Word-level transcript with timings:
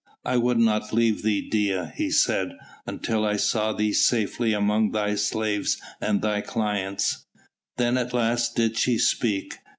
"I 0.25 0.35
would 0.35 0.57
not 0.57 0.91
leave 0.91 1.21
thee, 1.21 1.47
Dea," 1.47 1.91
he 1.93 2.09
said, 2.09 2.57
"until 2.87 3.23
I 3.23 3.35
saw 3.35 3.71
thee 3.71 3.93
safely 3.93 4.51
among 4.51 4.93
thy 4.93 5.13
slaves 5.13 5.79
and 6.01 6.23
thy 6.23 6.41
clients." 6.41 7.27
Then 7.77 7.99
at 7.99 8.11
last 8.11 8.55
did 8.55 8.77
she 8.77 8.97
speak. 8.97 9.59